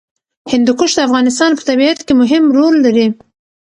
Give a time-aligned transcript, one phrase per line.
[0.51, 3.07] هندوکش د افغانستان په طبیعت کې مهم رول لري.